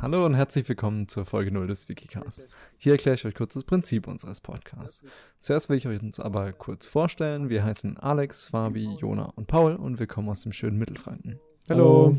[0.00, 2.48] Hallo und herzlich willkommen zur Folge 0 des Wikicast.
[2.76, 5.04] Hier erkläre ich euch kurz das Prinzip unseres Podcasts.
[5.38, 7.48] Zuerst will ich euch uns aber kurz vorstellen.
[7.48, 11.38] Wir heißen Alex, Fabi, Jona und Paul und wir kommen aus dem schönen Mittelfranken.
[11.68, 12.16] Hallo.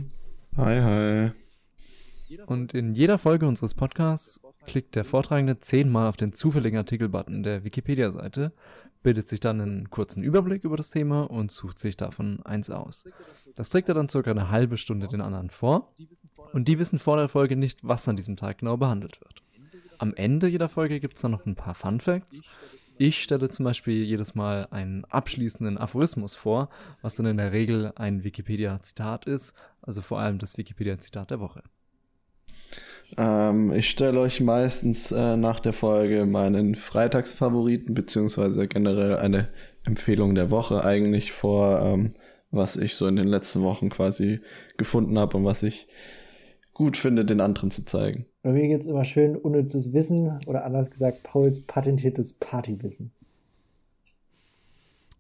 [0.58, 1.32] Hi, hi.
[2.48, 7.64] Und in jeder Folge unseres Podcasts klickt der Vortragende zehnmal auf den zufälligen Artikelbutton der
[7.64, 8.52] Wikipedia-Seite,
[9.04, 13.08] bildet sich dann einen kurzen Überblick über das Thema und sucht sich davon eins aus.
[13.56, 15.94] Das trägt er dann circa eine halbe Stunde den anderen vor
[16.54, 19.42] und die wissen vor der Folge nicht, was an diesem Tag genau behandelt wird.
[19.98, 22.42] Am Ende jeder Folge gibt es dann noch ein paar Fun Facts.
[22.98, 26.70] Ich stelle zum Beispiel jedes Mal einen abschließenden Aphorismus vor,
[27.02, 31.62] was dann in der Regel ein Wikipedia-Zitat ist, also vor allem das Wikipedia-Zitat der Woche.
[33.18, 39.50] Ähm, ich stelle euch meistens äh, nach der Folge meinen Freitagsfavoriten, beziehungsweise generell eine
[39.84, 42.16] Empfehlung der Woche eigentlich vor, ähm,
[42.52, 44.40] was ich so in den letzten Wochen quasi
[44.78, 45.88] gefunden habe und was ich
[46.76, 48.28] gut finde, den anderen zu zeigen.
[48.44, 53.12] Bei mir gibt es immer schön unnützes Wissen oder anders gesagt Pauls patentiertes Partywissen.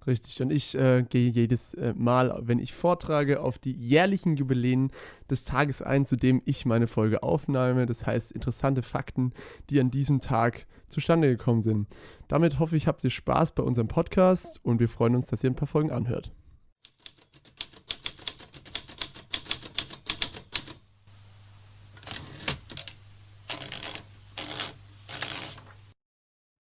[0.06, 0.40] Richtig.
[0.42, 4.92] Und ich äh, gehe jedes äh, Mal, wenn ich vortrage, auf die jährlichen Jubiläen
[5.32, 7.88] des Tages ein, zu dem ich meine Folge aufnehme.
[7.88, 9.34] Das heißt, interessante Fakten,
[9.72, 11.88] die an diesem Tag zustande gekommen sind.
[12.28, 15.50] Damit hoffe ich, habt ihr Spaß bei unserem Podcast und wir freuen uns, dass ihr
[15.50, 16.32] ein paar Folgen anhört.